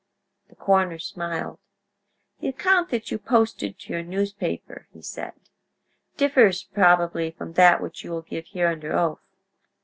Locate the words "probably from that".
6.63-7.81